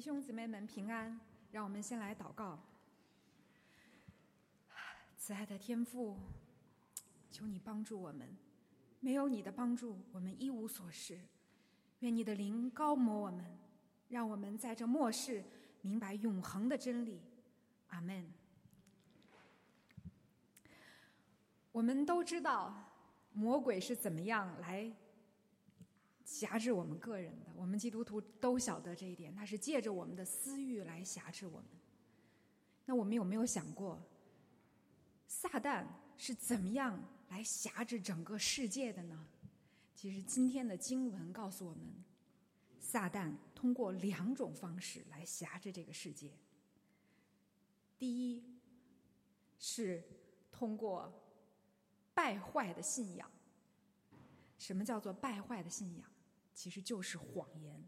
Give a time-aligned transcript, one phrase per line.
[0.00, 1.20] 弟兄姊妹们平安，
[1.52, 2.58] 让我们先来祷告。
[5.18, 6.16] 慈爱的天父，
[7.30, 8.34] 求你帮助我们，
[9.00, 11.20] 没有你的帮助，我们一无所事。
[11.98, 13.44] 愿你的灵高摩我们，
[14.08, 15.44] 让我们在这末世
[15.82, 17.20] 明白永恒的真理。
[17.88, 18.26] 阿门。
[21.72, 22.74] 我们都知道
[23.34, 24.90] 魔鬼是怎么样来
[26.30, 31.66] 辖制我们个人的，我们基督徒都晓得这一点，他是借着我们的私欲来辖制我们。
[32.84, 34.00] 那我们有没有想过，
[35.26, 35.84] 撒旦
[36.16, 39.26] 是怎么样来辖制整个世界的呢？
[39.96, 41.82] 其实今天的经文告诉我们，
[42.78, 46.30] 撒旦通过两种方式来辖制这个世界。
[47.98, 48.44] 第一
[49.58, 50.00] 是
[50.52, 51.12] 通过
[52.14, 53.28] 败坏的信仰。
[54.58, 56.08] 什么叫做败坏的信仰？
[56.60, 57.82] 其实就是谎言。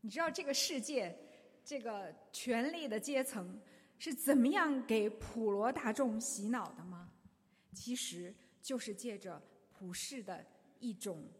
[0.00, 1.14] 你知道这个世界
[1.62, 3.60] 这个权力的阶层
[3.98, 7.12] 是怎么样给普罗大众洗脑的吗？
[7.74, 9.38] 其实就是借着
[9.70, 10.42] 普世的
[10.80, 11.30] 一种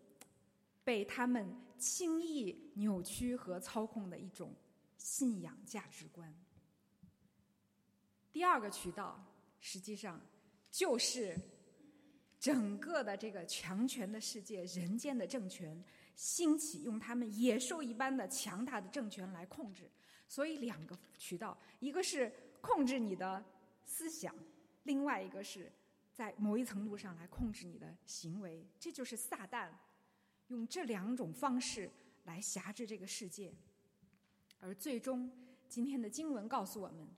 [0.85, 4.55] 被他们轻易扭曲和操控的一种
[4.99, 6.31] 信仰价值观。
[8.31, 9.25] 第二个渠道，
[9.61, 10.21] 实际上
[10.71, 11.39] 就是
[12.39, 15.83] 整个的这个强权的世界、人间的政权
[16.15, 19.91] 兴起，用他们野兽一般的强大的政权来控制。
[20.29, 23.45] 所以，两个渠道，一个是控制你的
[23.85, 24.35] 思想，
[24.85, 25.71] 另外一个是
[26.13, 28.67] 在某一程度上来控制你的行为。
[28.79, 29.71] 这就是撒旦
[30.49, 31.91] 用这两种方式
[32.25, 33.55] 来辖制这个世界。
[34.61, 35.31] 而最终，
[35.69, 37.09] 今天的经文告诉我们。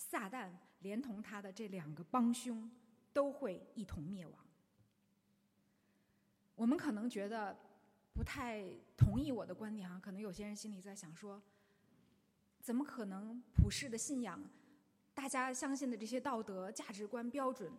[0.00, 2.70] 撒旦连同他的这两个帮凶
[3.12, 4.46] 都会一同灭亡。
[6.54, 7.58] 我们可能觉得
[8.18, 8.64] 不太
[8.96, 11.40] 同意我的观点啊，可能有些人心里在想说：
[12.60, 14.42] 怎么可能普世的信仰，
[15.14, 17.70] 大家相信的这些道德价值观标准？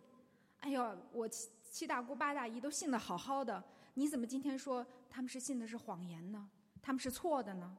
[0.60, 3.62] 哎呦，我七七大姑八大姨都信的好好的，
[3.92, 6.48] 你怎么今天说他们是信的是谎言呢？
[6.80, 7.76] 他们是错的呢？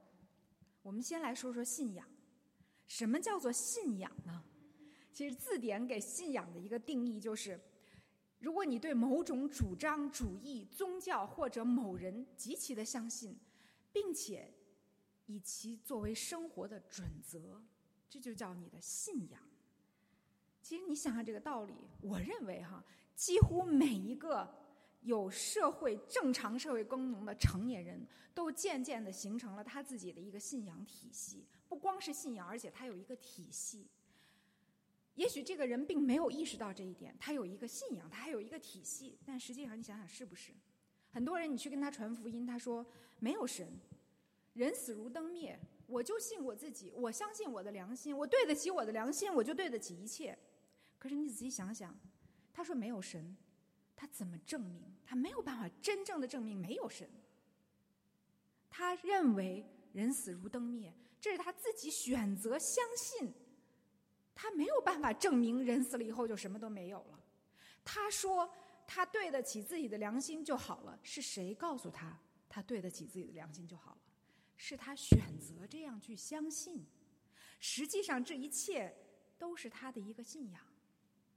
[0.83, 2.07] 我们先来说说信仰。
[2.85, 4.43] 什么叫做信仰呢？
[5.11, 7.59] 其实字典给信仰的一个定义就是：
[8.41, 13.37] 如果你对某种主张、主义、宗教或者某人极其的相信，
[13.93, 14.51] 并且
[15.27, 17.61] 以其作为生活的准则，
[18.09, 19.39] 这就叫你的信仰。
[20.63, 22.83] 其实你想想这个道理，我认为哈，
[23.15, 24.51] 几乎每一个
[25.01, 28.03] 有社会正常社会功能的成年人
[28.33, 31.45] 都渐渐的形成了他自己的一个信仰体系。
[31.69, 33.87] 不光是信仰，而且他有一个体系。
[35.15, 39.17] 也许这个人并没有意识到这一点，他有一个信仰，他还有一个体系。
[39.25, 40.51] 但实际上，你想想是不是？
[41.09, 42.85] 很多人你去跟他传福音，他说
[43.19, 43.67] 没有神，
[44.53, 50.37] 人死如灯灭，我就信我自己，我相信我的良心，我对得起我的良心，我就对得起一切。
[50.97, 51.97] 可是你仔细想想，
[52.53, 53.35] 他说没有神，
[53.95, 54.83] 他怎么证明？
[55.05, 57.09] 他没有办法真正的证明没有神。
[58.69, 59.65] 他认为。
[59.93, 63.33] 人死如灯灭，这是他自己选择相信，
[64.41, 67.19] 他没有办法证明人死了以后就什么都没有了。
[67.85, 68.51] 他说
[68.87, 72.17] 他对得起自己的良心就好了，是谁告诉他
[72.49, 74.01] 他对得起自己的良心就好了？
[74.57, 76.83] 是他选择这样去相信。
[77.59, 78.91] 实际上这一切
[79.37, 80.59] 都是他的一个信仰，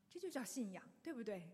[0.09, 1.47] 这就叫信仰，对不对？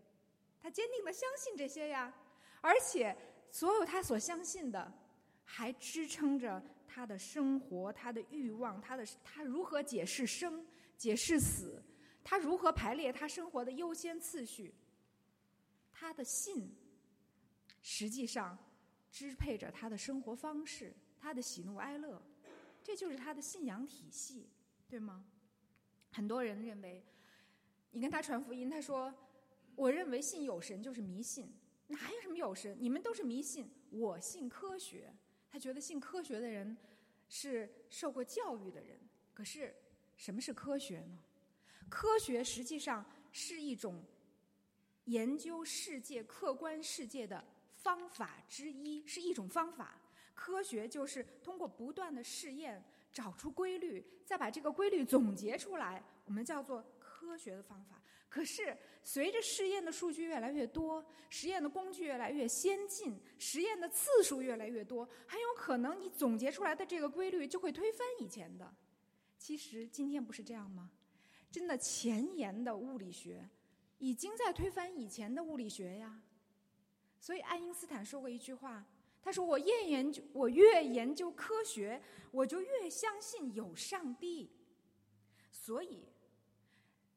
[0.57, 2.13] 他坚定的相信这些呀，
[2.61, 3.13] 而且
[3.51, 4.99] 所有他所相信的。
[5.43, 10.65] 还支撑着他的生活，他的欲望，他的他如何解释生，
[11.01, 11.83] 解释死，
[12.23, 14.71] 他如何排列他生活的优先次序。
[15.91, 16.75] 他的信，
[17.81, 18.55] 实际上
[19.09, 22.21] 支配着他的生活方式，他的喜怒哀乐，
[22.83, 24.47] 这就是他的信仰体系，
[24.87, 25.25] 对吗？
[26.11, 27.03] 很多人认为，
[27.89, 29.11] 你跟他传福音，他说
[29.73, 31.51] ：“我认为信有神就是迷信，
[31.87, 32.77] 哪有什么有神？
[32.79, 35.11] 你们都是迷信，我信科学。”
[35.49, 36.77] 他觉得信科学的人
[37.27, 38.99] 是受过教育的人，
[39.33, 39.75] 可是
[40.21, 41.17] 什么是科学呢？
[41.89, 44.03] 科学实际上是一种
[45.05, 49.99] 研究世界、客观世界的方法之一，是一种方法。
[50.35, 56.85] 科学就是通过不断的试验找出规律，再把这个规律总结出来，我们叫做。
[57.21, 68.73] 科学的方法，可是随着试验的数据越来越多，实验的工具越来越先进，实验的次数越来越多，很有可能你总结出来的这个规律就会推翻以前的。
[69.41, 70.91] 其实今天不是这样吗？
[71.51, 73.49] 真的，前沿的物理学
[73.97, 76.21] 已经在推翻以前的物理学呀。
[77.19, 78.85] 所以爱因斯坦说过一句话，
[79.19, 81.99] 他说：“我越研究，我越研究科学，
[82.29, 84.51] 我就越相信有上帝。
[85.51, 86.03] 所以，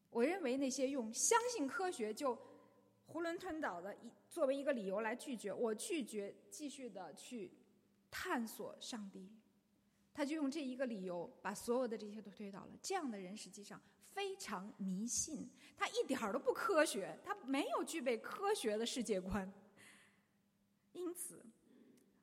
[0.09, 2.35] 我认为那些用相信科学就
[3.07, 7.51] 囫囵吞枣的一作为一个理由来拒绝，我拒绝继续的去
[8.09, 9.29] 探索上帝。
[10.15, 12.69] 他就用这一个理由把所有的这些都推倒了。
[12.81, 15.47] 这样的人实际上非常迷信，
[15.77, 19.53] 他一点儿都不科学，他没有具备科学的世界观。
[20.93, 21.45] 因此。”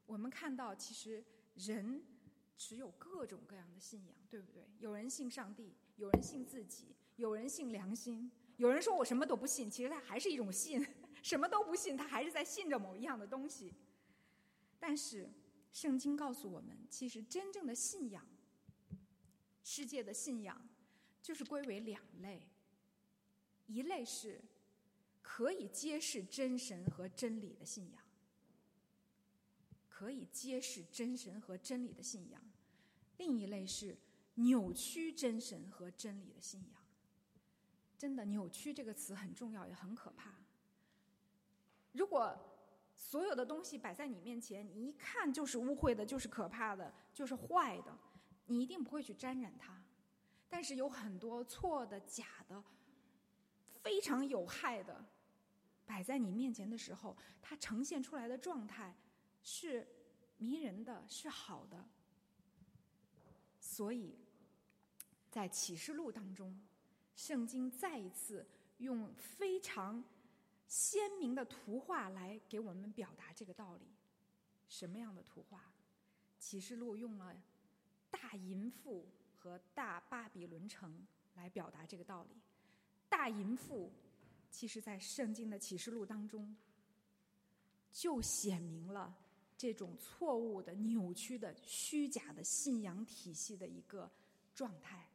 [0.04, 1.24] 我们看到，其实
[1.54, 2.02] 人
[2.58, 4.62] 持有各种各样的信仰，对不对？
[4.78, 10.84] 有人信上帝，有人信自己，有人信良心，有人说我什么都不信，其实他还是一种信，
[11.22, 13.72] 什么都不信，他还是在信着某一样的东西。
[14.78, 15.30] 但是，
[15.72, 18.24] 圣经告诉我们，其实真正的信仰，
[19.64, 20.68] 世界的信仰，
[21.22, 22.46] 就是归为两类：
[23.66, 24.40] 一类是
[25.22, 28.02] 可以揭示真神和真理的信仰。
[29.88, 32.42] 可以揭示真神和真理的信仰，
[33.18, 33.96] 另一类是
[34.34, 36.82] 扭曲真神和真理的信仰。
[37.96, 40.34] 真的，扭曲这个词很重要，也很可怕。
[41.92, 42.51] 如果
[43.04, 47.98] 所有的东西摆在你面前，你一看就是污秽的，就是可怕的，就是坏的，
[48.46, 49.82] 你一定不会去沾染它。
[50.48, 52.62] 但是有很多错的、假的、
[53.82, 55.04] 非常有害的，
[55.84, 58.94] 摆在你面前的时候，它呈现出来的状态。
[59.42, 59.84] 是
[60.38, 61.84] 迷人的，是好的。
[63.58, 64.16] 所以，
[65.28, 66.56] 在启示录当中，
[67.16, 68.46] 圣经再一次
[68.78, 70.02] 用非常
[70.72, 73.82] 鲜明的图画来给我们表达这个道理。
[74.70, 75.60] 什么样的图画？
[76.38, 77.36] 启示录用了
[78.10, 82.30] 大淫妇和大巴比伦城来表达这个道理。
[83.06, 83.92] 大淫妇，
[84.50, 86.56] 其实在圣经的启示录当中
[87.92, 89.14] 就显明了。
[89.58, 94.10] 这种错误的、扭曲的、虚假的信仰体系的一个
[94.54, 95.06] 状态。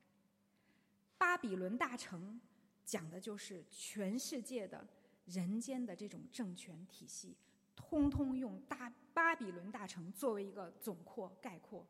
[1.18, 2.40] 巴比伦大城
[2.86, 4.88] 讲的就是全世界的
[5.28, 7.36] 人间的这种政权体系，
[7.76, 11.86] 通通用大巴比伦大城作为一个总括概括。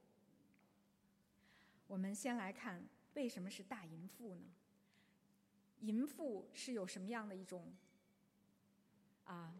[1.88, 4.42] 我们先来看为什么是大淫妇呢？
[5.82, 7.72] 淫妇是有什么样的一种
[9.26, 9.56] 啊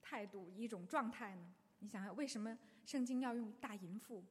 [0.00, 1.52] 态度、一种状态呢？
[1.80, 4.24] 你想想，为什么圣经要用大淫妇？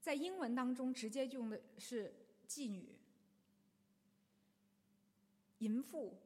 [0.00, 2.12] 在英文当中，直接用的是
[2.48, 2.98] 妓女。
[5.58, 6.18] 淫妇，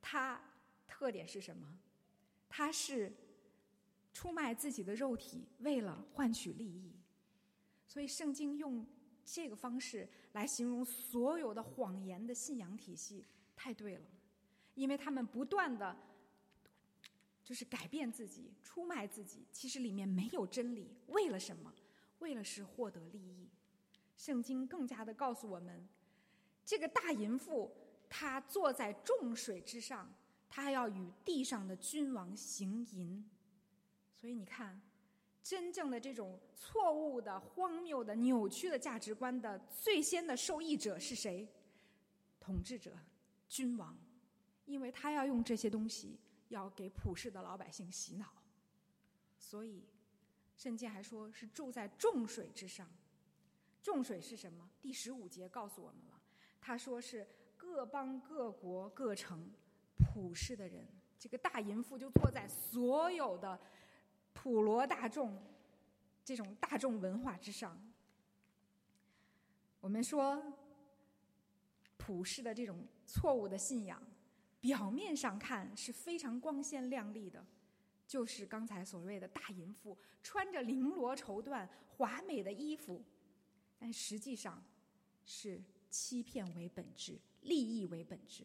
[0.00, 0.40] 她
[0.88, 1.78] 特点是什么？
[2.48, 3.12] 他是
[4.12, 6.92] 出卖自己的肉体，为了换取利益。
[7.86, 8.84] 所以，圣经用
[9.24, 13.24] 这个方式来形容所有的谎言的信仰体系，
[13.54, 14.06] 太对了，
[14.74, 15.96] 因为他们不断的。
[17.44, 20.94] 就是改变自己，出卖自己，其实里面没有真理。
[21.06, 21.72] 为了什么？
[22.18, 23.48] 为了是获得利益。
[24.18, 25.88] 圣经更加的告诉我们，
[26.62, 27.74] 这个大淫妇，
[28.06, 30.12] 她坐在众水之上，
[30.48, 33.28] 他还要与地上的君王行淫。
[34.14, 34.80] 所以你看，
[35.42, 41.48] 真正的这种错误的、荒谬的、扭曲的价值观的最先的受益者是谁？
[42.40, 42.96] 统治者，
[43.48, 43.96] 君王，
[44.64, 46.18] 因为他要用这些东西。
[46.48, 48.24] 要给普世的老百姓洗脑，
[49.38, 49.84] 所以
[50.56, 52.88] 圣经还说是住在众水之上。
[53.82, 54.66] 众水是什么？
[54.80, 56.18] 第十五节告诉我们了，
[56.58, 59.52] 他说是各邦各国各城
[59.98, 60.86] 普世的人。
[61.18, 63.60] 这个大淫妇就坐在所有的
[64.32, 65.36] 普罗大众
[66.24, 67.76] 这种大众文化之上。
[69.80, 70.42] 我们说
[71.96, 74.02] 普世的这种错误的信仰。
[74.60, 77.46] 表面上看是非常光鲜亮丽的，
[78.08, 83.00] 就是刚才所谓的大淫妇，穿着绫罗绸缎、华美的衣服，
[83.78, 84.60] 但实际上
[85.24, 88.44] 是欺骗为本质，利益为本质。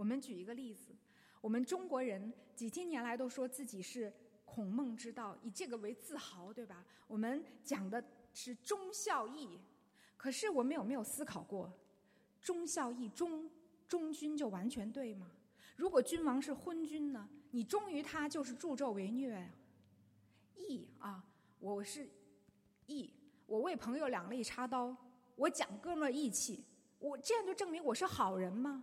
[0.00, 0.96] 我们举一个例子，
[1.42, 4.10] 我们中国人几千年来都说自己是
[4.46, 6.82] 孔孟之道，以这个为自豪，对吧？
[7.06, 8.02] 我们讲的
[8.32, 9.60] 是忠孝义，
[10.16, 11.70] 可是我们有没有思考过，
[12.40, 13.50] 忠孝义忠
[13.86, 15.30] 忠君就完全对吗？
[15.76, 17.28] 如果君王是昏君呢？
[17.50, 19.50] 你忠于他就是助纣为虐呀！
[20.56, 21.22] 义啊，
[21.58, 22.08] 我是
[22.86, 23.12] 义，
[23.44, 24.96] 我为朋友两肋插刀，
[25.36, 26.64] 我讲哥们义气，
[26.98, 28.82] 我这样就证明我是好人吗？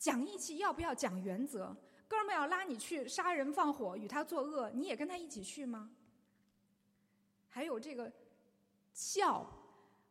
[0.00, 1.76] 讲义气要不要讲原则？
[2.08, 5.90] 哥们要拉你去杀人放火，与他作恶，你也跟他一起去吗？
[7.48, 8.10] 还有这个
[8.94, 9.46] 孝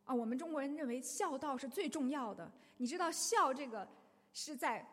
[0.04, 2.50] 啊，我们中国人认为孝道是最重要的。
[2.76, 3.86] 你知道孝这个
[4.32, 4.86] 是在。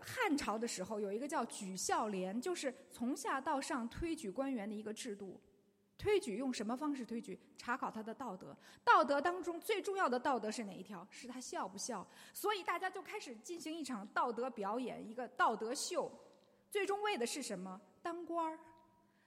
[0.00, 5.38] 汉朝的时候，有一个叫举孝廉，就是从下到上推举官员的一个制度。
[5.98, 7.38] 推举用什么方式推举？
[7.56, 8.54] 查考他的道德。
[8.84, 11.06] 道德当中最重要的道德是哪一条？
[11.10, 12.06] 是他孝不孝。
[12.34, 16.10] 所以大家就开始进行一场道德表演，一个道德秀。
[16.70, 17.80] 最终为的是什么？
[18.02, 18.58] 当官儿。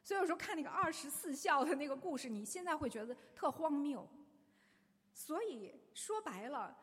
[0.03, 4.07] 所以有时候看那个二十四孝的那个故事，你现在会觉得特荒谬。
[5.11, 6.77] 所以说白了，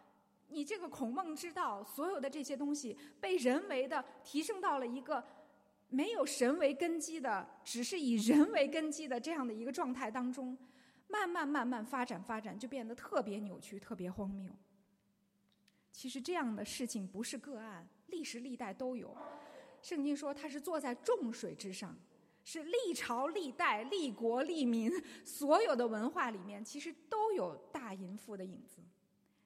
[0.48, 5.24] 你这个孔孟之道，所有的这些东西被人为的提升到了一个。
[5.96, 10.54] 没有神为根基的，只是以人为根基的这样的一个状态当中，
[11.08, 14.52] 慢慢慢慢发展发展，就变得特别扭曲、特别荒谬。
[15.90, 19.16] 其实这样的事情不是个案，历史历代都有。
[19.80, 21.96] 圣经说他是坐在众水之上，
[22.44, 24.92] 是历朝历代、历国历民
[25.24, 28.82] 所有的文化里面，其实都有大淫妇的影子。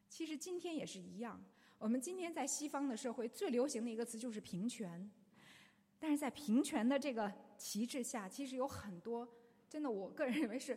[0.09, 1.41] 其实今天也是一样，
[1.79, 5.09] 我们今天在西方的社会最流行的一个词就是平权。
[6.01, 9.29] 但是在平权的这个旗帜下，其实有很多
[9.69, 10.77] 真的，我个人认为是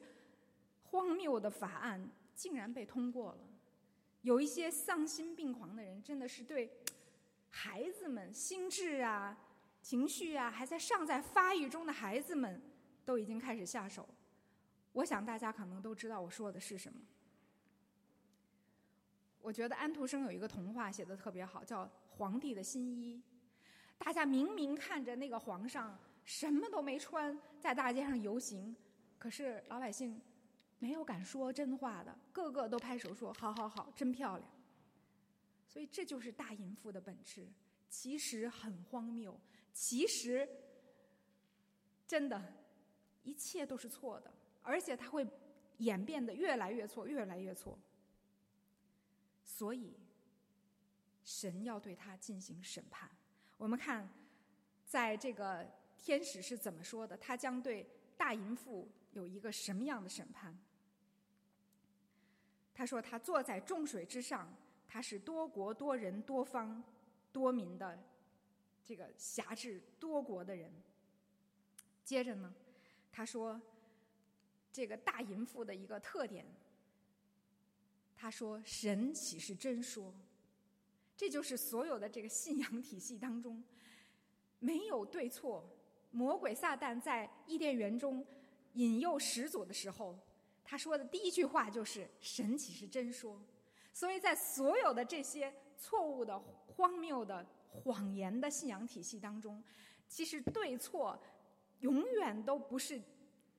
[0.83, 3.39] 荒谬的法案竟然被通过了。
[4.21, 6.71] 有一些丧心病狂的人，真的是对
[7.49, 9.37] 孩子们心智啊、
[9.81, 12.61] 情绪啊还在尚在发育中的孩子们，
[13.05, 14.07] 都已经开始下手。
[14.91, 16.99] 我想大家可能都知道我说的是什么。
[19.41, 23.21] 我觉得安徒生有一个童话写的特别好，叫《皇帝的新衣》。
[24.03, 28.75] 大家明明看着那个皇上什么都没穿，在大街上游行，
[29.17, 30.19] 可是老百姓
[30.77, 34.49] 没有敢说真话的，个个都拍手说：“好好好，真漂亮。”
[35.65, 37.47] 所以这就是大淫妇的本质，
[37.89, 39.39] 其实很荒谬，
[39.71, 40.47] 其实
[42.05, 42.53] 真的，
[43.23, 44.29] 一切都是错的，
[44.61, 45.25] 而且它会
[45.77, 47.79] 演变得越来越错，越来越错。
[49.45, 49.97] 所以，
[51.23, 53.09] 神要对他进行审判。
[53.63, 54.05] 我们看，
[54.85, 55.65] 在这个
[55.97, 57.15] 天使是怎么说的？
[57.15, 60.53] 他将对大淫妇有一个什么样的审判？
[62.73, 64.53] 他说：“他坐在众水之上，
[64.85, 66.83] 他是多国多人多方
[67.31, 67.97] 多民的
[68.83, 70.69] 这个辖制多国的人。”
[72.03, 72.53] 接着呢，
[73.13, 73.61] 他说
[74.73, 76.45] ：“这个大淫妇的一个特点，
[78.13, 80.13] 他说神岂是真说？”
[81.15, 83.63] 这就是所有的这个信仰体系当中，
[84.59, 85.63] 没有对错。
[86.11, 88.25] 魔鬼撒旦在伊甸园中
[88.73, 90.15] 引诱始祖的时候，
[90.63, 93.41] 他说的第一句话就是“神岂是真说”。
[93.93, 99.63] 所以在所有的这些错误的、荒谬的、谎言的信仰体系当中，
[100.07, 101.19] 其实对错
[101.79, 103.01] 永远都不是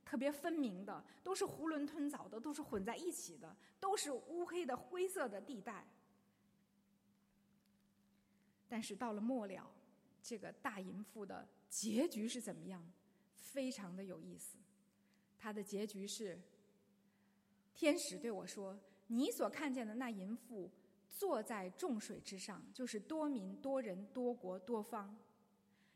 [0.04, 5.86] 特别分明的，都是囫囵吞枣的，都是混在一起的，都是乌黑的灰色的地带。
[8.68, 9.70] 但是到了末了，
[10.22, 12.84] 这个大淫妇的结局是怎么样？
[13.34, 14.58] 非常的有意思。
[15.38, 16.40] 他的结局是：
[17.74, 20.70] 天使对我说：“你所看见的那淫妇
[21.08, 25.16] 坐在众水之上，就是多民、多人、多国、多方。”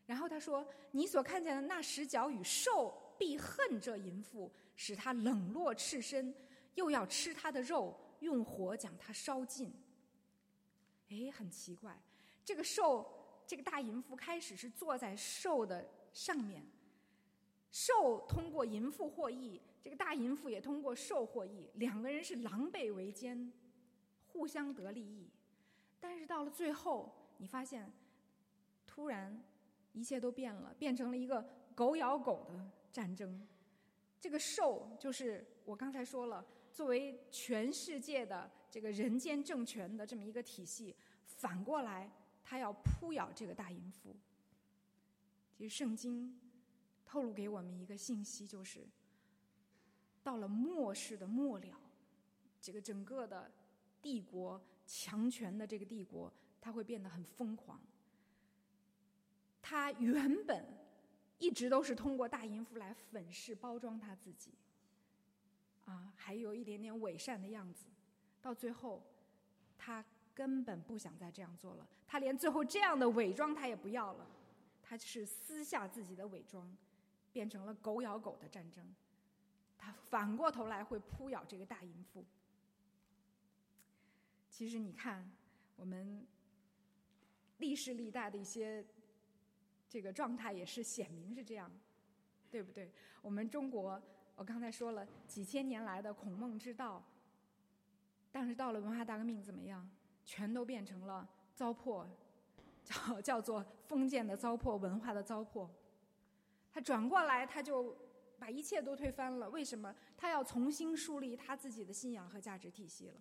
[0.06, 6.34] 然后他说：“你所看见的那十角与兽必恨这淫妇，使他冷落赤身，
[6.74, 9.72] 又要吃他的肉，用火将他烧尽。”
[11.10, 12.00] 哎，很奇怪。
[12.48, 13.06] 这个兽，
[13.46, 16.64] 这个大淫妇开始是坐在兽的上面，
[17.70, 23.52] 兽通过淫妇获益，这个大淫妇也通过兽获益，两个人是狼狈为奸，
[24.28, 25.28] 互相得利益。
[26.00, 27.92] 但是到了最后，你发现，
[28.86, 29.44] 突然
[29.92, 33.46] 一切都变了，变成了一个狗咬狗的战争。
[34.18, 42.10] 这个兽就是我刚才说了，作为全世界的这个人间政权的这么一个体系，反过来。
[42.48, 44.16] 他要扑咬这个大淫妇。
[45.52, 46.40] 其实圣经
[47.04, 48.88] 透露给我们一个信息，就是
[50.22, 51.78] 到了末世的末了，
[52.58, 53.52] 这个整个的
[54.00, 57.78] 帝国强权的这个帝国，它会变得很疯狂。
[59.60, 60.64] 他原本
[61.38, 64.54] 一直都是通过大淫妇来粉饰包装他自己，
[65.84, 67.84] 啊，还有一点点伪善的样子，
[68.40, 69.02] 到最后
[69.76, 70.02] 他。
[70.38, 74.24] 根本不想再这样做了，他连最后这样的伪装他也不要了，
[74.80, 76.72] 他是撕下自己的伪装，
[77.32, 78.94] 变成了狗咬狗的战争，
[79.76, 82.24] 他反过头来会扑咬这个大淫妇。
[84.48, 85.28] 其实你看，
[85.74, 86.24] 我们
[87.56, 88.86] 历世历代的一些
[89.88, 91.68] 这个状态也是显明是这样，
[92.48, 92.92] 对不对？
[93.22, 94.00] 我们中国，
[94.36, 97.04] 我刚才说了几千年来的孔孟之道，
[98.30, 99.90] 但是到了文化大革命怎么样？
[100.28, 102.06] 全都变成了糟粕，
[102.84, 105.66] 叫叫做封建的糟粕、文化的糟粕。
[106.70, 107.96] 他转过来，他就
[108.38, 109.48] 把一切都推翻了。
[109.48, 109.96] 为什么？
[110.18, 113.14] 他要重新树立他自己的信仰和价值体系了。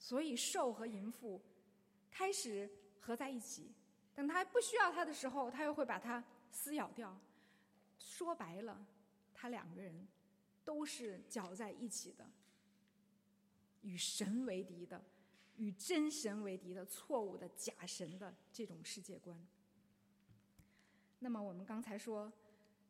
[0.00, 1.40] 所以，兽和淫妇
[2.10, 2.68] 开始
[2.98, 3.70] 合在一起。
[4.16, 7.16] 等他不需要他的时候，他又会把它撕咬掉。
[8.00, 8.84] 说白了，
[9.32, 10.08] 他两个人
[10.64, 12.26] 都是搅在一起的，
[13.82, 15.00] 与神为敌的，
[15.58, 19.46] 与真神为敌的错误的假神的这种世界观。
[21.18, 22.32] 那么我们刚才说，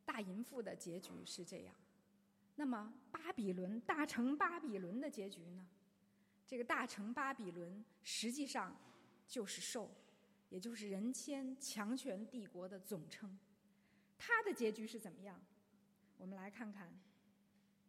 [0.05, 1.75] 大淫妇的结局是这样。
[2.55, 5.67] 那么巴比伦大城巴比伦的结局呢？
[6.47, 8.75] 这个大城巴比伦实际上
[9.27, 9.91] 就是兽，
[10.49, 13.39] 也就是人间强权帝国的总称。
[14.17, 15.41] 它的结局是怎么样？
[16.17, 16.93] 我们来看看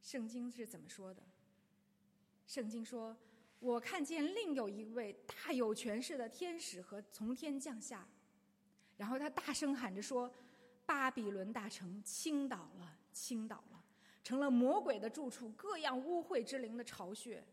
[0.01, 1.23] 圣经是怎么说的。
[2.45, 3.17] 圣经说
[3.59, 8.07] ：“我看见另有一位大有权势的天使和从天降下。”
[8.97, 10.31] 然后他大声喊着说
[10.85, 13.83] ：“巴比伦大城倾倒了，倾倒了，
[14.23, 17.43] 成了魔鬼的住处，各样污秽之灵的巢穴。”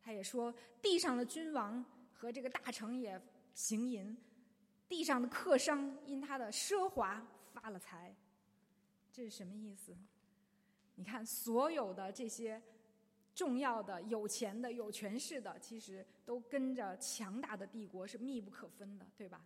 [0.00, 3.20] 他也说：“地上的君王和这个大城也
[3.54, 4.16] 行淫，
[4.88, 8.14] 地上的客商因他的奢华发了财。”
[9.12, 9.94] 这是什么意思？
[10.94, 12.60] 你看，所有的这些
[13.34, 19.44] 重要的、有钱的、有权势的，其实都跟着强大的帝国是密不可分的，对吧？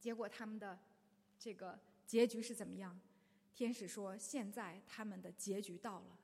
[0.00, 0.78] 结果他们的
[1.38, 2.98] 这个结局是怎么样？
[3.54, 6.18] 天使说：“现在他们的结局到了，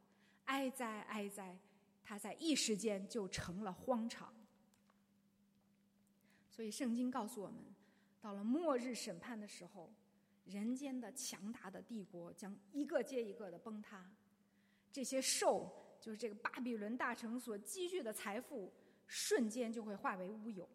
[0.46, 1.56] 哀哉哀哉！
[2.02, 4.34] 他在一时间就成了荒场。”
[6.50, 7.62] 所以圣经告诉我们，
[8.20, 9.92] 到了末日审判的时候，
[10.46, 14.10] 人间的强大的帝国将一个接一个的崩塌，
[14.90, 15.70] 这些兽
[16.08, 18.72] 就是这个巴比伦大城所积聚的财富，
[19.06, 20.66] 瞬间就会化为乌有。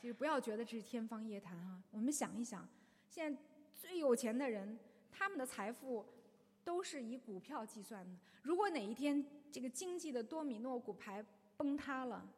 [0.00, 2.64] 其实不要觉得这是天方夜谭哈，我们想一想，
[3.08, 3.40] 现在
[3.74, 4.78] 最有钱的人，
[5.10, 6.06] 他们的财富
[6.62, 8.16] 都是以股票计算的。
[8.40, 12.32] 如果哪一天这个经济的多米诺骨牌崩塌了，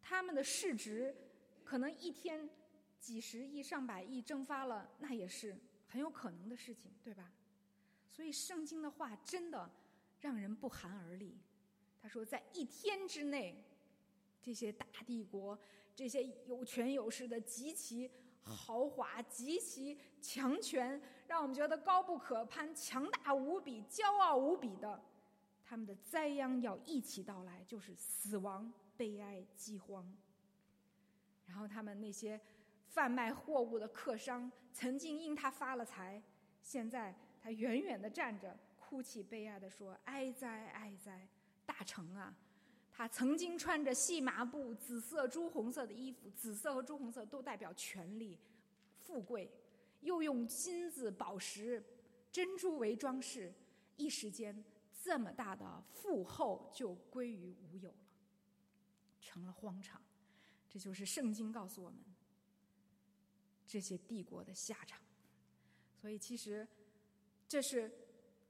[0.00, 1.14] 他们的市值
[1.62, 2.48] 可能一天
[2.98, 5.54] 几十亿、上百亿蒸发了，那也是
[5.88, 7.30] 很有可能的事情，对吧？
[8.10, 9.70] 所以圣经的话真的
[10.20, 11.36] 让人不寒而栗。
[12.00, 13.64] 他说，在一天之内，
[14.42, 15.58] 这些大帝国。
[15.94, 18.08] 这些有权有势的、极其
[18.44, 25.02] 豪华、极其强权，让我们觉得高不可攀、强大无比、骄傲无比的，
[25.64, 30.16] 他们的灾殃要一起到来，就是死亡、悲哀、饥荒。
[31.46, 32.40] 然后他们那些
[32.86, 36.22] 贩卖货物的客商，曾经因他发了财，
[36.62, 38.56] 现在他远远的站着，
[38.88, 41.28] 哭泣悲哀的说：“哀哉，哀哉，
[41.66, 42.34] 大成啊！”
[42.90, 48.38] 他曾经穿着细麻布、紫色、朱红色的衣服，紫色和朱红色都代表权力、
[48.98, 49.52] 富贵，
[50.00, 51.84] 又用金子、宝石、
[52.32, 53.52] 珍珠为装饰，
[53.98, 54.64] 一时间
[55.02, 57.96] 这么大的富厚就归于无有了，
[59.20, 60.00] 成了荒场。
[60.70, 61.98] 这就是圣经告诉我们
[63.66, 64.98] 这些帝国的下场。
[66.00, 66.66] 所以，其实
[67.46, 67.92] 这是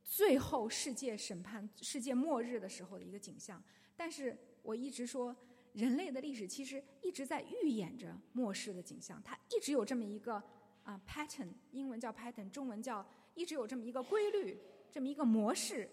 [0.08, 3.62] 最后世界审判、世界末日的时候的一个景象。
[3.94, 5.36] 但是我一直说，
[5.74, 10.42] 人类的历史其实一直在预演着末世的景象，它一直有这么一个
[10.82, 14.58] 啊 pattern，英文叫 pattern，中文叫一直有这么一个规律，
[14.90, 15.90] 这么一个模式。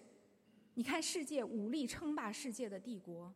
[0.72, 3.32] 你看，世界武力称霸世界的帝国，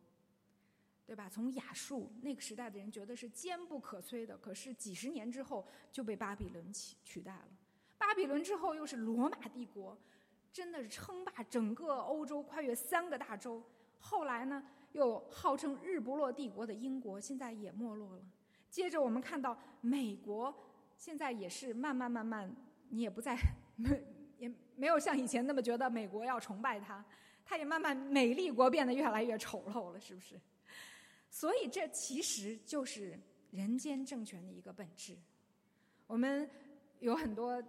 [1.05, 1.29] 对吧？
[1.29, 7.49] 从亚述那个时代的人觉得是坚不可摧的，可是几十年之后就被巴比伦取取代了。
[7.99, 9.95] 巴比伦之后又是罗马帝国，
[10.51, 13.63] 真的是称霸整个欧洲，跨越三个大洲。
[13.99, 18.23] 后来呢，又号称日不落帝国的英国，现在也没落了。
[18.69, 20.53] 接着我们看到美国，
[20.97, 22.53] 现在也是慢慢慢慢，
[22.89, 23.37] 你也不再
[23.75, 23.89] 没
[24.37, 27.03] 也没有像以前那么觉得美国要崇拜它，
[27.45, 30.39] 它也慢慢美丽国变得越来越丑陋了，是不是？
[31.29, 33.17] 所以这其实就是
[33.51, 35.15] 人间政权的一个本质。
[36.07, 36.49] 我们
[36.99, 37.61] 有很多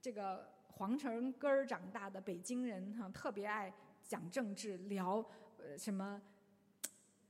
[0.00, 3.72] 这个皇城根儿长大的北京人哈，特别爱
[4.06, 5.24] 讲政治，聊。
[5.58, 6.22] 呃，什么？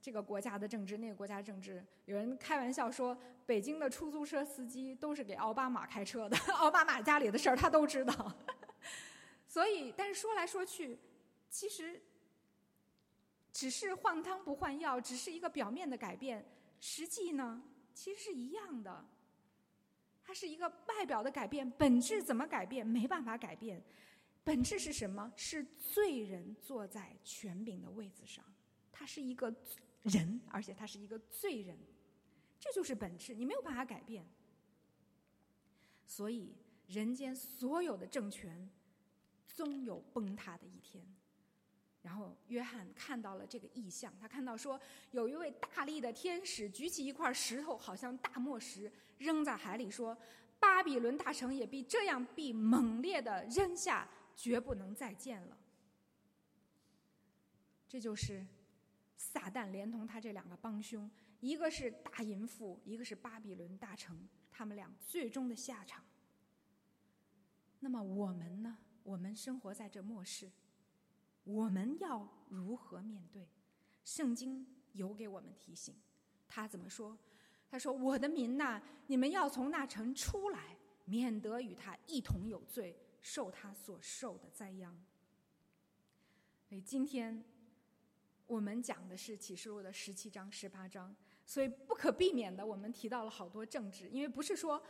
[0.02, 8.36] 这个国家的政治，那个国家政治，有人开玩笑说，北京的出租车司机都是给奥巴马开车的， 奥巴马家里的事儿他都知道。
[9.48, 10.98] 所以，但是说来说去，
[11.48, 11.98] 其实
[13.50, 16.44] 只是换汤不换药，只是一个表面的改变，
[16.80, 17.62] 实际呢，
[17.94, 19.06] 其实是一样的。
[20.28, 22.86] 它是一个外表的改变，本质怎么改变？
[22.86, 23.82] 没办法改变。
[24.44, 25.32] 本质是什么？
[25.34, 28.44] 是罪人坐在权柄的位子上，
[28.92, 29.50] 他是一个
[30.02, 31.78] 人，而且他是一个罪人。
[32.60, 34.28] 这就是本质，你没有办法改变。
[36.04, 36.54] 所以，
[36.88, 38.68] 人间所有的政权，
[39.46, 41.02] 终有崩塌的一天。
[42.08, 50.16] 然后，约翰看到了这个异象，他看到说，有一位大力的天使举起一块石头，好像大磨石，扔在海里，说
[50.58, 55.58] ：“巴比伦大城也必这样必猛烈的扔下，绝不能再见了。”
[57.86, 58.46] 这就是
[59.18, 66.02] 撒旦连同他这两个帮凶，一个是大淫妇，一个是巴比伦大城，他们俩最终的下场。
[67.80, 68.78] 那么我们呢？
[69.02, 70.50] 我们生活在这末世。
[71.48, 73.48] 我们要如何面对？
[74.04, 75.94] 圣经有给我们提醒，
[76.46, 77.16] 他怎么说？
[77.70, 84.94] 他说：“我的民呐，你们要从那城出来，免得与他一同有罪，受他所受的灾殃。”
[86.68, 87.42] 所以今天
[88.46, 94.82] 我们讲的是启示录的十七章、十八章，所以不可避免的，我们提到了好多政治，因为不是说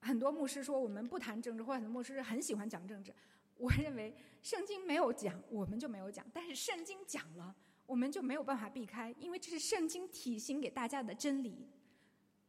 [0.00, 3.14] 很多牧师说我们不谈政治，或者很多牧师很喜欢讲政治。
[3.56, 7.54] 我认为圣经没有讲，我们就没有讲；但是圣经讲了，
[7.86, 11.68] 我们就没有办法避开，因为这是圣经体型给大家的真理。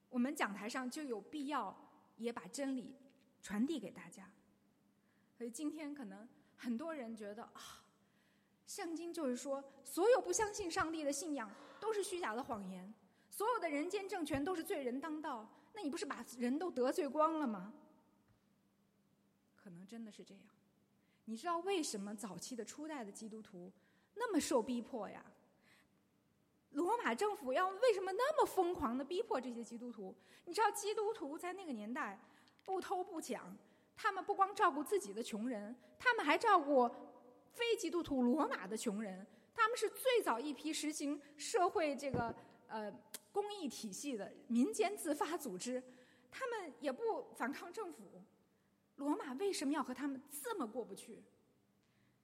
[0.09, 1.75] 我们讲台上就有必要
[2.17, 2.95] 也把真理
[3.41, 4.31] 传递给大家。
[5.37, 7.83] 所以今天可能很多人觉得啊，
[8.65, 12.93] 圣经就是说，所有不相信上帝的信仰都是虚假的谎言，
[13.29, 15.47] 所有的人间政权都是罪人当道。
[15.73, 17.73] 那你不是把人都得罪光了吗？
[19.57, 20.43] 可能真的是这样。
[21.25, 23.71] 你知道为什么早期的初代的基督徒
[24.15, 25.23] 那么受逼迫呀？
[26.71, 30.13] 罗马政府要为什么那么疯狂的逼迫这些基督徒？
[30.45, 32.19] 你知道基督徒在那个年代
[32.63, 33.55] 不偷不抢，
[33.95, 36.89] 他们不光照顾自己的穷人，他们还照顾
[37.53, 39.25] 非基督徒罗马的穷人。
[39.53, 42.35] 他们是最早一批实行社会这个
[42.67, 42.93] 呃
[43.31, 45.81] 公益体系的民间自发组织，
[46.29, 48.21] 他们也不反抗政府。
[48.95, 51.23] 罗马为什么要和他们这么过不去？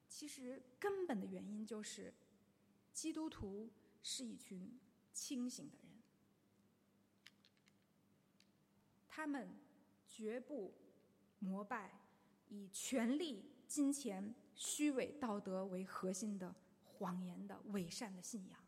[0.07, 2.13] 其实根本的原因就是，
[2.91, 3.69] 基督徒
[4.03, 4.79] 是一群
[5.13, 5.91] 清醒的人，
[9.07, 9.49] 他们
[10.07, 10.73] 绝不
[11.39, 11.91] 膜拜
[12.49, 16.53] 以权力、金钱、虚伪、道德为核心的
[16.84, 18.60] 谎言的伪善的信仰，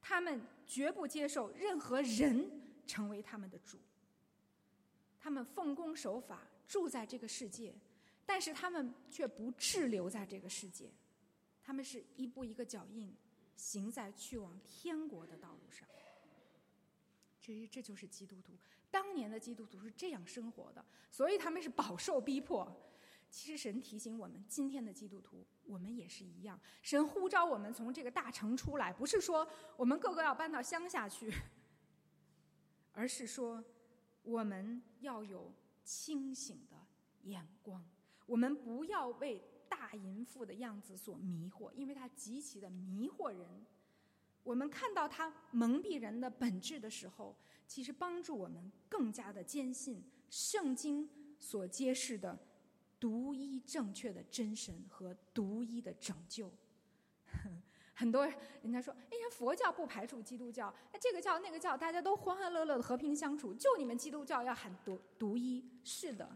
[0.00, 3.78] 他们绝不接受任何人成为他们的主，
[5.18, 6.46] 他们奉公守法。
[6.68, 7.74] 住在这个世界，
[8.26, 10.92] 但是他们却不滞留在这个世界，
[11.62, 13.10] 他们是一步一个脚印，
[13.56, 15.88] 行在去往天国的道路上。
[17.40, 18.52] 这这就是基督徒，
[18.90, 22.70] 当年的基督徒是这样生活的，所以他们是饱受逼迫。
[23.30, 26.60] 其实神提醒我们，今天的基督徒，我们也是一样。
[26.82, 31.32] 神呼召我们从这个大城出来，不是说我们个个要搬到乡下去，
[32.92, 33.64] 而是说
[34.22, 35.50] 我们要有。
[35.88, 36.76] 清醒的
[37.22, 37.82] 眼光，
[38.26, 43.64] 我们不要为大淫妇的样子所迷惑，因为它极其的迷惑人。
[44.42, 47.34] 我们看到它蒙蔽人的本质的时候，
[47.66, 52.38] 其实帮助我们更加的坚信圣经所揭示的
[53.00, 56.52] 独一正确的真神和独一的拯救。
[57.98, 58.24] 很多
[58.62, 65.68] 人家说，哎呀，佛教不排除基督教，哎，这个教那个教，大家都欢欢乐乐的和平相处，就你们基督教要喊独独一。
[65.82, 66.30] 是的，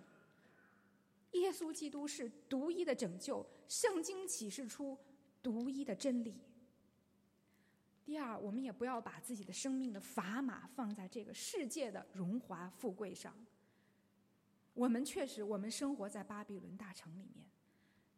[1.31, 4.99] 耶稣基督是独一的拯救，圣经启示出
[5.41, 6.35] 独一的真理。
[8.05, 13.33] 第二，我们也不要把自己的生命的砝码放在这个世界的荣华富贵上。
[14.75, 17.47] 我们确实，我们生活在巴比伦大城里面，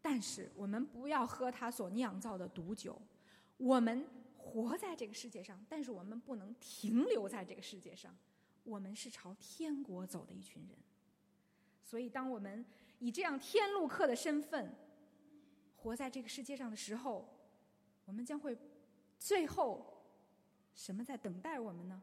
[0.01, 2.99] 但是我们不要喝他所酿造的毒酒。
[3.57, 8.17] 我们活在这个世界上，但是我们不能停留在这个世界上。
[8.65, 10.79] 我们是朝天国走的一群人，
[11.83, 12.65] 所以当我们
[12.99, 14.75] 以这样天路客的身份
[15.77, 17.29] 活在这个世界上的时候，
[18.07, 18.57] 我们将会
[19.19, 20.03] 最后
[20.75, 22.03] 什么在等待我们呢？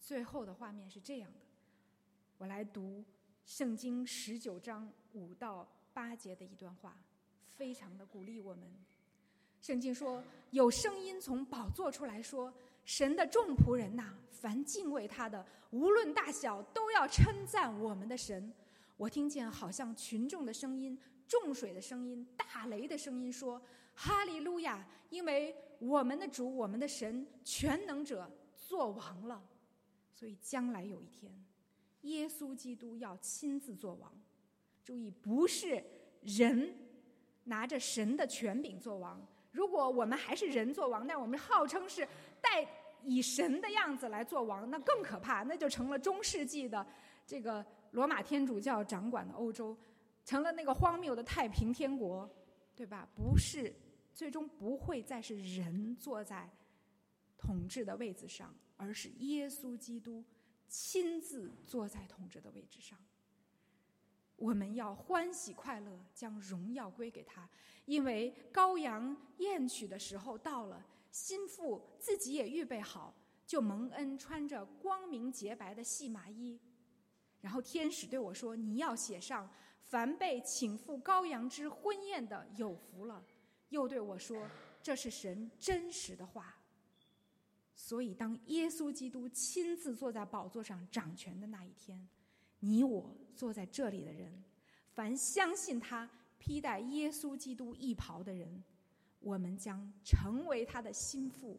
[0.00, 1.38] 最后的画面是这样的，
[2.38, 3.04] 我来读
[3.44, 7.00] 圣经十九章五到八节的一段话，
[7.54, 8.74] 非常的鼓励我们。
[9.64, 10.22] 圣经说
[10.52, 12.52] ：“有声音从宝座出来说，
[12.84, 18.52] 神的众仆人呐，凡敬畏他的，无论大小，都要称赞我们的神。
[18.98, 23.58] 我听见好像群众的声音、众水的声音、大雷的声音，说：
[23.94, 24.86] 哈利路亚！
[25.08, 29.42] 因为我们的主、我们的神全能者做王了。
[30.12, 31.32] 所以将来有一天，
[32.02, 34.12] 耶稣基督要亲自做王。
[34.84, 35.82] 注意，不是
[36.20, 36.76] 人
[37.44, 42.06] 拿着神的权柄做王。”如果我们还是人做王，但我们号称是
[42.40, 42.66] 带
[43.04, 46.84] 以神的样子来做王，那更可怕，那就成了中世纪的
[47.24, 49.78] 这个罗马天主教掌管的欧洲，
[50.24, 52.28] 成了那个荒谬的太平天国，
[52.74, 53.08] 对吧？
[53.14, 53.72] 不是，
[54.12, 56.50] 最终不会再是人坐在
[57.38, 60.24] 统治的位子上，而是耶稣基督
[60.68, 62.98] 亲自坐在统治的位置上。
[64.36, 67.48] 我们要欢喜快乐，将荣耀归给他，
[67.84, 70.84] 因为羔羊宴娶的时候到了。
[71.10, 73.14] 心腹自己也预备好，
[73.46, 76.58] 就蒙恩穿着光明洁白的细麻衣。
[77.40, 83.24] 然后天使对我说：“你要写上，凡被请赴羔羊之婚宴的有福了。”
[83.70, 84.44] 又对我说
[84.82, 86.56] ：“这是神真实的话。”
[87.76, 92.08] 所以，当耶稣基督亲自坐在宝座上掌权的那一天，
[92.58, 94.42] 你我坐在这里的人，
[94.88, 98.62] 凡相信他披戴耶稣基督衣袍的人。
[99.20, 101.58] 我们将成为他的心腹，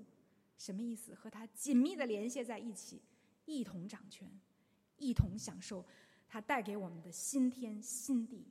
[0.57, 1.15] 什么意思？
[1.15, 3.01] 和他紧密的联系在一起，
[3.45, 4.29] 一同掌权，
[4.97, 5.83] 一同享受
[6.27, 8.45] 他带给我们的新天新地。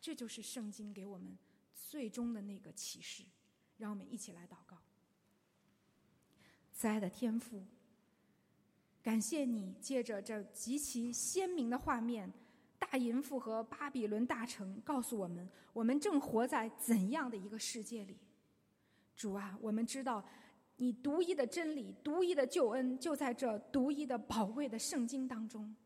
[0.00, 1.36] 这就是圣经给我们
[1.74, 3.24] 最终的那个启示。
[3.78, 4.76] 让我们一起来祷告。
[6.72, 7.64] 慈爱的天父，
[9.02, 12.32] 感谢你借着这极其鲜明的画面。
[12.78, 18.16] 大淫妇和巴比伦大城告诉我们：我们正活在怎样的一个世界里？
[19.14, 20.24] 主啊，我们知道
[20.76, 25.76] 你独一的真理、独一的救恩就在这独一的宝贵的圣经当中，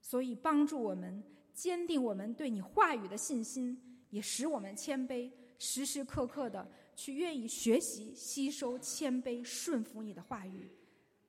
[0.00, 3.76] 所以帮助我们坚定我们对你话语的信心，
[4.10, 10.70] 也使我们谦卑，时时刻刻的去愿意学习、吸收、谦卑、顺服你的话语，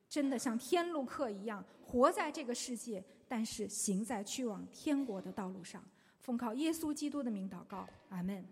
[0.08, 3.04] 真的像天路客一样活在这个世界。
[3.30, 5.84] 但是行在去往天国的道路上，
[6.20, 8.42] 奉靠耶稣基督的名祷告，阿门。